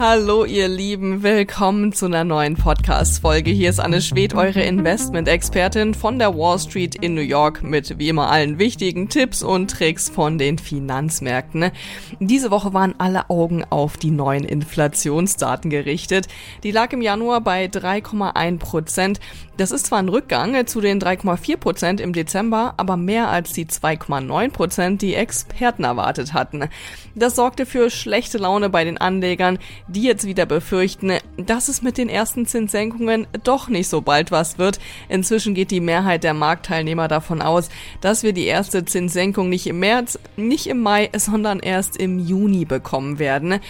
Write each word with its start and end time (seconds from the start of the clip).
Hallo 0.00 0.44
ihr 0.44 0.68
Lieben, 0.68 1.24
willkommen 1.24 1.92
zu 1.92 2.06
einer 2.06 2.22
neuen 2.22 2.54
Podcast-Folge. 2.54 3.50
Hier 3.50 3.68
ist 3.68 3.80
Anne 3.80 4.00
Schwed, 4.00 4.32
eure 4.32 4.62
Investment-Expertin 4.62 5.92
von 5.92 6.20
der 6.20 6.38
Wall 6.38 6.60
Street 6.60 6.94
in 6.94 7.16
New 7.16 7.20
York 7.20 7.64
mit 7.64 7.98
wie 7.98 8.08
immer 8.08 8.30
allen 8.30 8.60
wichtigen 8.60 9.08
Tipps 9.08 9.42
und 9.42 9.72
Tricks 9.72 10.08
von 10.08 10.38
den 10.38 10.58
Finanzmärkten. 10.58 11.72
Diese 12.20 12.52
Woche 12.52 12.72
waren 12.72 12.94
alle 12.98 13.28
Augen 13.28 13.64
auf 13.64 13.96
die 13.96 14.12
neuen 14.12 14.44
Inflationsdaten 14.44 15.68
gerichtet. 15.68 16.28
Die 16.62 16.70
lag 16.70 16.92
im 16.92 17.02
Januar 17.02 17.40
bei 17.40 17.64
3,1 17.64 18.58
Prozent. 18.60 19.18
Das 19.56 19.72
ist 19.72 19.86
zwar 19.86 19.98
ein 19.98 20.08
Rückgang 20.08 20.64
zu 20.68 20.80
den 20.80 21.00
3,4 21.00 21.56
Prozent 21.56 22.00
im 22.00 22.12
Dezember, 22.12 22.74
aber 22.76 22.96
mehr 22.96 23.30
als 23.30 23.52
die 23.52 23.66
2,9 23.66 24.52
Prozent, 24.52 25.02
die 25.02 25.16
Experten 25.16 25.82
erwartet 25.82 26.34
hatten. 26.34 26.68
Das 27.16 27.34
sorgte 27.34 27.66
für 27.66 27.90
schlechte 27.90 28.38
Laune 28.38 28.70
bei 28.70 28.84
den 28.84 28.98
Anlegern, 28.98 29.58
die 29.88 30.02
jetzt 30.02 30.26
wieder 30.26 30.46
befürchten, 30.46 31.12
dass 31.36 31.68
es 31.68 31.82
mit 31.82 31.98
den 31.98 32.08
ersten 32.08 32.46
Zinssenkungen 32.46 33.26
doch 33.42 33.68
nicht 33.68 33.88
so 33.88 34.00
bald 34.00 34.30
was 34.30 34.58
wird. 34.58 34.78
Inzwischen 35.08 35.54
geht 35.54 35.70
die 35.70 35.80
Mehrheit 35.80 36.24
der 36.24 36.34
Marktteilnehmer 36.34 37.08
davon 37.08 37.42
aus, 37.42 37.70
dass 38.00 38.22
wir 38.22 38.32
die 38.32 38.46
erste 38.46 38.84
Zinssenkung 38.84 39.48
nicht 39.48 39.66
im 39.66 39.80
März, 39.80 40.18
nicht 40.36 40.66
im 40.66 40.82
Mai, 40.82 41.10
sondern 41.16 41.60
erst 41.60 41.96
im 41.96 42.18
Juni 42.18 42.64
bekommen 42.64 43.18
werden. 43.18 43.60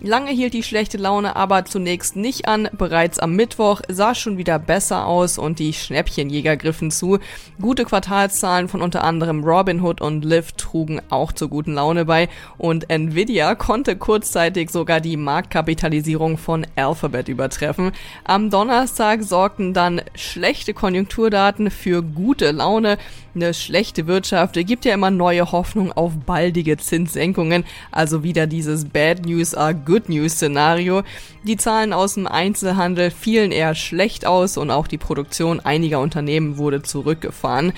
Lange 0.00 0.30
hielt 0.30 0.54
die 0.54 0.62
schlechte 0.62 0.96
Laune 0.96 1.34
aber 1.34 1.64
zunächst 1.64 2.14
nicht 2.14 2.46
an. 2.46 2.68
Bereits 2.78 3.18
am 3.18 3.34
Mittwoch 3.34 3.80
sah 3.88 4.14
schon 4.14 4.38
wieder 4.38 4.60
besser 4.60 5.06
aus 5.06 5.38
und 5.38 5.58
die 5.58 5.72
Schnäppchenjäger 5.72 6.56
griffen 6.56 6.92
zu. 6.92 7.18
Gute 7.60 7.84
Quartalszahlen 7.84 8.68
von 8.68 8.80
unter 8.80 9.02
anderem 9.02 9.42
Robinhood 9.42 10.00
und 10.00 10.24
Lyft 10.24 10.58
trugen 10.58 11.00
auch 11.10 11.32
zur 11.32 11.48
guten 11.48 11.74
Laune 11.74 12.04
bei 12.04 12.28
und 12.58 12.88
Nvidia 12.88 13.56
konnte 13.56 13.96
kurzzeitig 13.96 14.70
sogar 14.70 15.00
die 15.00 15.16
Marktkapitalisierung 15.16 16.38
von 16.38 16.64
Alphabet 16.76 17.26
übertreffen. 17.26 17.90
Am 18.22 18.50
Donnerstag 18.50 19.24
sorgten 19.24 19.74
dann 19.74 20.00
schlechte 20.14 20.74
Konjunkturdaten 20.74 21.72
für 21.72 22.04
gute 22.04 22.52
Laune. 22.52 22.98
Eine 23.34 23.52
schlechte 23.52 24.06
Wirtschaft 24.06 24.54
gibt 24.54 24.84
ja 24.84 24.94
immer 24.94 25.10
neue 25.10 25.52
Hoffnung 25.52 25.92
auf 25.92 26.12
baldige 26.26 26.76
Zinssenkungen, 26.76 27.64
also 27.92 28.22
wieder 28.22 28.46
dieses 28.46 28.84
Bad 28.84 29.26
News 29.26 29.54
are 29.54 29.74
Good 29.88 30.10
News 30.10 30.34
Szenario. 30.34 31.02
Die 31.44 31.56
Zahlen 31.56 31.94
aus 31.94 32.14
dem 32.14 32.26
Einzelhandel 32.26 33.10
fielen 33.10 33.52
eher 33.52 33.74
schlecht 33.74 34.26
aus 34.26 34.58
und 34.58 34.70
auch 34.70 34.86
die 34.86 34.98
Produktion 34.98 35.60
einiger 35.60 36.00
Unternehmen 36.00 36.58
wurde 36.58 36.82
zurückgefahren. 36.82 37.72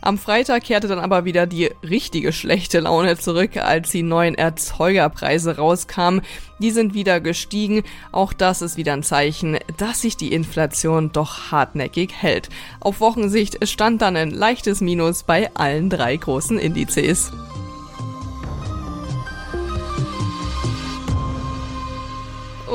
Am 0.00 0.18
Freitag 0.18 0.62
kehrte 0.62 0.86
dann 0.86 1.00
aber 1.00 1.24
wieder 1.24 1.48
die 1.48 1.72
richtige 1.82 2.32
schlechte 2.32 2.78
Laune 2.78 3.18
zurück, 3.18 3.56
als 3.56 3.90
die 3.90 4.04
neuen 4.04 4.36
Erzeugerpreise 4.36 5.56
rauskamen. 5.56 6.22
Die 6.60 6.70
sind 6.70 6.94
wieder 6.94 7.20
gestiegen. 7.20 7.82
Auch 8.12 8.32
das 8.32 8.62
ist 8.62 8.76
wieder 8.76 8.92
ein 8.92 9.02
Zeichen, 9.02 9.58
dass 9.78 10.02
sich 10.02 10.16
die 10.16 10.32
Inflation 10.32 11.10
doch 11.10 11.50
hartnäckig 11.50 12.12
hält. 12.12 12.48
Auf 12.78 13.00
Wochensicht 13.00 13.66
stand 13.68 14.00
dann 14.00 14.14
ein 14.16 14.30
leichtes 14.30 14.80
Minus 14.80 15.24
bei 15.24 15.52
allen 15.54 15.90
drei 15.90 16.16
großen 16.16 16.60
Indizes. 16.60 17.32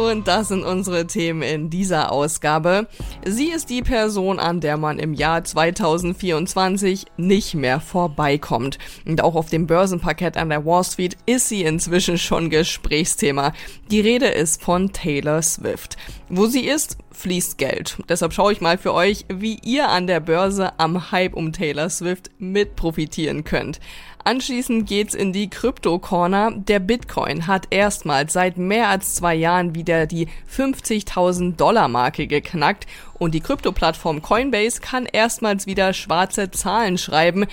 Und 0.10 0.28
das 0.28 0.48
sind 0.48 0.64
unsere 0.64 1.06
Themen 1.06 1.44
in 1.44 1.70
dieser 1.70 2.12
Ausgabe. 2.12 2.88
Sie 3.24 3.52
ist 3.52 3.70
die 3.70 3.84
Person, 3.84 4.40
an 4.40 4.60
der 4.60 4.78
man 4.78 4.98
im 4.98 5.14
Jahr 5.14 5.44
2024 5.44 7.06
nicht 7.18 7.54
mehr 7.54 7.80
vorbeikommt. 7.80 8.80
Und 9.06 9.24
auch 9.24 9.36
auf 9.36 9.50
dem 9.50 9.68
Börsenparkett 9.68 10.38
an 10.38 10.50
der 10.50 10.66
Wall 10.66 10.84
Street 10.84 11.18
ist 11.28 11.50
sie 11.50 11.64
inzwischen 11.64 12.18
schon 12.18 12.50
Gesprächsthema. 12.50 13.54
Die 13.92 14.02
Rede 14.02 14.28
ist 14.28 14.64
von 14.64 14.92
Taylor 14.92 15.42
Swift. 15.44 15.98
Wo 16.30 16.48
sie 16.48 16.66
ist, 16.68 16.98
fließt 17.12 17.58
Geld. 17.58 17.98
Deshalb 18.10 18.34
schaue 18.34 18.54
ich 18.54 18.62
mal 18.62 18.78
für 18.78 18.94
euch, 18.94 19.26
wie 19.32 19.60
ihr 19.64 19.90
an 19.90 20.08
der 20.08 20.20
Börse 20.20 20.80
am 20.80 21.12
Hype 21.12 21.36
um 21.36 21.54
Taylor 21.54 21.90
Swift 21.90 22.32
mit 22.40 22.76
profitieren 22.76 23.44
könnt. 23.44 23.80
Anschließend 24.24 24.88
geht's 24.88 25.16
in 25.16 25.34
die 25.34 25.50
Crypto 25.50 25.98
Corner. 25.98 26.52
Der 26.52 26.80
Bitcoin 26.80 27.48
hat 27.48 27.68
erstmals 27.72 28.34
seit 28.34 28.58
mehr 28.58 28.90
als 28.90 29.16
zwei 29.16 29.34
Jahren 29.34 29.74
wieder 29.74 30.06
die 30.06 30.28
50.000 30.56 31.56
Dollar 31.56 31.88
Marke 31.88 32.28
geknackt 32.28 32.86
und 33.16 33.34
die 33.34 33.42
Krypto-Plattform 33.42 34.22
Coinbase 34.22 34.80
kann 34.80 35.08
erstmals 35.08 35.66
wieder 35.66 35.94
schwarze 35.94 36.52
Zahlen 36.52 37.00
schreiben 37.00 37.48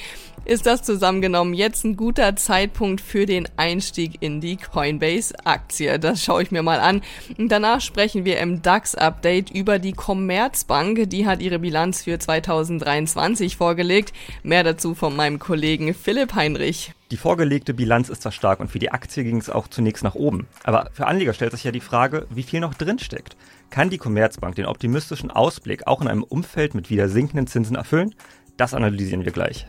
ist 0.48 0.64
das 0.64 0.82
zusammengenommen 0.82 1.52
jetzt 1.52 1.84
ein 1.84 1.94
guter 1.94 2.34
Zeitpunkt 2.34 3.02
für 3.02 3.26
den 3.26 3.46
Einstieg 3.58 4.14
in 4.20 4.40
die 4.40 4.56
Coinbase-Aktie. 4.56 5.98
Das 5.98 6.24
schaue 6.24 6.42
ich 6.42 6.50
mir 6.50 6.62
mal 6.62 6.80
an. 6.80 7.02
Danach 7.36 7.82
sprechen 7.82 8.24
wir 8.24 8.38
im 8.38 8.62
DAX-Update 8.62 9.50
über 9.50 9.78
die 9.78 9.92
Commerzbank. 9.92 11.10
Die 11.10 11.26
hat 11.26 11.42
ihre 11.42 11.58
Bilanz 11.58 12.04
für 12.04 12.18
2023 12.18 13.58
vorgelegt. 13.58 14.14
Mehr 14.42 14.64
dazu 14.64 14.94
von 14.94 15.14
meinem 15.14 15.38
Kollegen 15.38 15.92
Philipp 15.92 16.34
Heinrich. 16.34 16.94
Die 17.10 17.18
vorgelegte 17.18 17.74
Bilanz 17.74 18.08
ist 18.08 18.22
zwar 18.22 18.32
stark 18.32 18.60
und 18.60 18.70
für 18.70 18.78
die 18.78 18.90
Aktie 18.90 19.24
ging 19.24 19.36
es 19.36 19.50
auch 19.50 19.68
zunächst 19.68 20.02
nach 20.02 20.14
oben. 20.14 20.46
Aber 20.64 20.88
für 20.94 21.06
Anleger 21.06 21.34
stellt 21.34 21.52
sich 21.52 21.64
ja 21.64 21.72
die 21.72 21.80
Frage, 21.80 22.26
wie 22.30 22.42
viel 22.42 22.60
noch 22.60 22.72
drinsteckt. 22.72 23.36
Kann 23.68 23.90
die 23.90 23.98
Commerzbank 23.98 24.54
den 24.54 24.66
optimistischen 24.66 25.30
Ausblick 25.30 25.86
auch 25.86 26.00
in 26.00 26.08
einem 26.08 26.22
Umfeld 26.22 26.74
mit 26.74 26.88
wieder 26.88 27.10
sinkenden 27.10 27.46
Zinsen 27.46 27.76
erfüllen? 27.76 28.14
Das 28.56 28.72
analysieren 28.72 29.26
wir 29.26 29.32
gleich. 29.32 29.66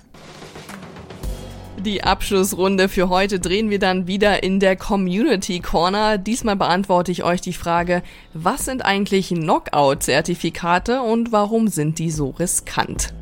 Die 1.77 2.03
Abschlussrunde 2.03 2.89
für 2.89 3.09
heute 3.09 3.39
drehen 3.39 3.69
wir 3.69 3.79
dann 3.79 4.05
wieder 4.05 4.43
in 4.43 4.59
der 4.59 4.75
Community 4.75 5.59
Corner. 5.59 6.17
Diesmal 6.17 6.57
beantworte 6.57 7.11
ich 7.11 7.23
euch 7.23 7.39
die 7.39 7.53
Frage, 7.53 8.03
was 8.33 8.65
sind 8.65 8.83
eigentlich 8.83 9.29
Knockout-Zertifikate 9.29 11.01
und 11.01 11.31
warum 11.31 11.69
sind 11.69 11.99
die 11.99 12.11
so 12.11 12.31
riskant? 12.31 13.13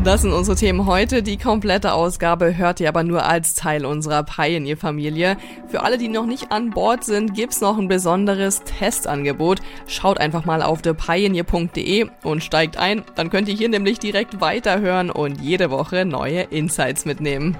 Das 0.00 0.22
sind 0.22 0.32
unsere 0.32 0.56
Themen 0.56 0.86
heute. 0.86 1.22
Die 1.22 1.36
komplette 1.36 1.92
Ausgabe 1.92 2.56
hört 2.56 2.80
ihr 2.80 2.88
aber 2.88 3.04
nur 3.04 3.24
als 3.24 3.54
Teil 3.54 3.84
unserer 3.84 4.22
Pioneer-Familie. 4.22 5.36
Für 5.68 5.82
alle, 5.82 5.98
die 5.98 6.08
noch 6.08 6.24
nicht 6.24 6.50
an 6.50 6.70
Bord 6.70 7.04
sind, 7.04 7.34
gibt's 7.34 7.60
noch 7.60 7.78
ein 7.78 7.88
besonderes 7.88 8.62
Testangebot. 8.64 9.60
Schaut 9.86 10.18
einfach 10.18 10.46
mal 10.46 10.62
auf 10.62 10.80
thepioneer.de 10.80 12.06
und 12.24 12.42
steigt 12.42 12.78
ein. 12.78 13.02
Dann 13.16 13.28
könnt 13.28 13.48
ihr 13.48 13.54
hier 13.54 13.68
nämlich 13.68 13.98
direkt 13.98 14.40
weiterhören 14.40 15.10
und 15.10 15.40
jede 15.40 15.70
Woche 15.70 16.06
neue 16.06 16.40
Insights 16.40 17.04
mitnehmen. 17.04 17.56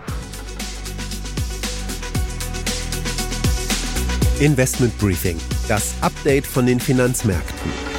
Investment 4.41 4.99
Briefing, 4.99 5.37
das 5.69 5.95
Update 6.01 6.47
von 6.47 6.67
den 6.67 6.81
Finanzmärkten. 6.81 7.92